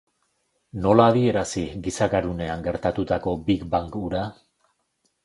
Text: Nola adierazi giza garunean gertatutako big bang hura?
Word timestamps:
Nola 0.85 1.03
adierazi 1.11 1.65
giza 1.87 2.07
garunean 2.13 2.63
gertatutako 2.69 3.35
big 3.51 3.67
bang 3.75 3.99
hura? 4.01 4.23